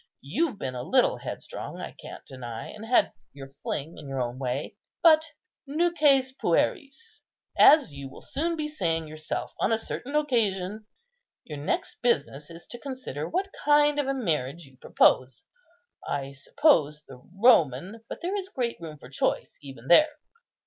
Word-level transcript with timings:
You've 0.23 0.57
been 0.57 0.73
a 0.73 0.81
little 0.81 1.17
headstrong, 1.17 1.79
I 1.79 1.91
can't 1.91 2.25
deny, 2.25 2.69
and 2.69 2.87
had 2.87 3.13
your 3.33 3.47
fling 3.47 3.99
in 3.99 4.07
your 4.09 4.19
own 4.19 4.39
way; 4.39 4.75
but 5.03 5.27
'nuces 5.67 6.31
pueris,' 6.31 7.19
as 7.55 7.91
you 7.93 8.09
will 8.09 8.23
soon 8.23 8.55
be 8.55 8.67
saying 8.67 9.07
yourself 9.07 9.53
on 9.59 9.71
a 9.71 9.77
certain 9.77 10.15
occasion. 10.15 10.87
Your 11.43 11.59
next 11.59 12.01
business 12.01 12.49
is 12.49 12.65
to 12.71 12.79
consider 12.79 13.29
what 13.29 13.53
kind 13.63 13.99
of 13.99 14.07
a 14.07 14.13
marriage 14.15 14.65
you 14.65 14.75
propose. 14.77 15.43
I 16.07 16.31
suppose 16.31 17.03
the 17.07 17.21
Roman, 17.39 18.03
but 18.09 18.21
there 18.21 18.35
is 18.35 18.49
great 18.49 18.77
room 18.79 18.97
for 18.97 19.07
choice 19.07 19.55
even 19.61 19.87
there." 19.87 20.13